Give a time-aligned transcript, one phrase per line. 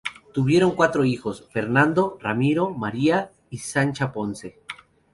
[0.33, 4.59] Tuvieron cuatro hijos: Fernando; Ramiro; María; y Sancha Ponce.